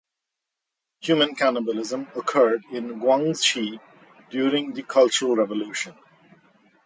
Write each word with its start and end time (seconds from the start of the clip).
Human 1.01 1.35
cannibalism 1.35 2.07
occurred 2.15 2.63
in 2.71 2.99
Guangxi 3.01 3.79
during 4.31 4.73
the 4.73 4.81
Cultural 4.81 5.35
Revolution. 5.35 5.93